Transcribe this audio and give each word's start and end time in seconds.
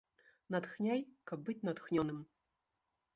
Натхняй, 0.53 1.01
каб 1.31 1.39
быць 1.49 1.57
натхнёным! 1.69 2.19